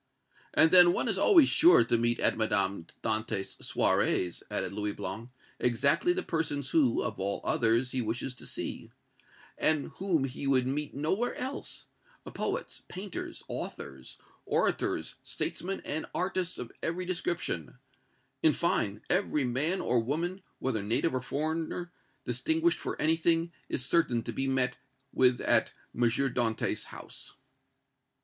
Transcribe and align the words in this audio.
"And 0.55 0.71
then 0.71 0.93
one 0.93 1.07
is 1.07 1.19
always 1.19 1.47
sure 1.47 1.83
to 1.83 1.95
meet 1.95 2.19
at 2.19 2.35
Madame 2.35 2.87
Dantès' 3.03 3.55
soirées," 3.59 4.41
added 4.49 4.73
Louis 4.73 4.93
Blanc, 4.93 5.29
"exactly 5.59 6.11
the 6.11 6.23
persons 6.23 6.71
who, 6.71 7.03
of 7.03 7.19
all 7.19 7.39
others, 7.43 7.91
he 7.91 8.01
wishes 8.01 8.33
to 8.33 8.47
see, 8.47 8.89
and 9.59 9.89
whom 9.99 10.23
he 10.23 10.47
would 10.47 10.65
meet 10.65 10.95
nowhere 10.95 11.35
else, 11.35 11.85
poets, 12.33 12.81
painters, 12.87 13.43
authors, 13.47 14.17
orators, 14.47 15.17
statesmen 15.21 15.81
and 15.85 16.07
artists 16.15 16.57
of 16.57 16.71
every 16.81 17.05
description 17.05 17.77
in 18.41 18.53
fine, 18.53 19.03
every 19.07 19.43
man 19.43 19.81
or 19.81 19.99
woman, 19.99 20.41
whether 20.57 20.81
native 20.81 21.13
or 21.13 21.21
foreigner, 21.21 21.91
distinguished 22.25 22.79
for 22.79 22.99
anything, 22.99 23.51
is 23.69 23.85
certain 23.85 24.23
to 24.23 24.33
be 24.33 24.47
met 24.47 24.77
with 25.13 25.41
at 25.41 25.71
M. 25.93 26.01
Dantès' 26.01 26.85
house." 26.85 27.33